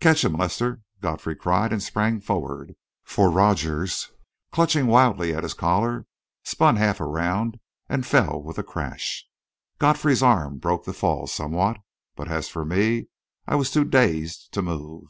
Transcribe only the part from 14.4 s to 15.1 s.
to move.